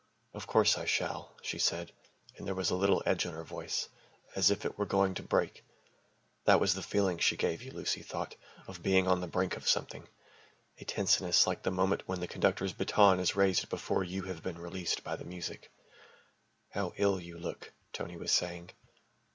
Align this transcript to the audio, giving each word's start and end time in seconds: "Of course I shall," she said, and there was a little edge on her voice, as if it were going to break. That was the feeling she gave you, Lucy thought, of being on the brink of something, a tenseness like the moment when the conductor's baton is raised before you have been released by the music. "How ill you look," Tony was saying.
"Of 0.33 0.47
course 0.47 0.79
I 0.79 0.85
shall," 0.85 1.35
she 1.43 1.59
said, 1.59 1.91
and 2.35 2.47
there 2.47 2.55
was 2.55 2.71
a 2.71 2.75
little 2.75 3.03
edge 3.05 3.27
on 3.27 3.33
her 3.35 3.43
voice, 3.43 3.87
as 4.35 4.49
if 4.49 4.65
it 4.65 4.75
were 4.75 4.85
going 4.87 5.13
to 5.13 5.21
break. 5.21 5.63
That 6.45 6.59
was 6.59 6.73
the 6.73 6.81
feeling 6.81 7.19
she 7.19 7.37
gave 7.37 7.61
you, 7.61 7.69
Lucy 7.69 8.01
thought, 8.01 8.35
of 8.65 8.81
being 8.81 9.07
on 9.07 9.21
the 9.21 9.27
brink 9.27 9.55
of 9.55 9.69
something, 9.69 10.07
a 10.79 10.85
tenseness 10.85 11.45
like 11.45 11.61
the 11.61 11.69
moment 11.69 12.07
when 12.07 12.19
the 12.19 12.27
conductor's 12.27 12.73
baton 12.73 13.19
is 13.19 13.35
raised 13.35 13.69
before 13.69 14.03
you 14.03 14.23
have 14.23 14.41
been 14.41 14.57
released 14.57 15.03
by 15.03 15.15
the 15.15 15.23
music. 15.23 15.69
"How 16.71 16.93
ill 16.97 17.19
you 17.19 17.37
look," 17.37 17.71
Tony 17.93 18.17
was 18.17 18.31
saying. 18.31 18.71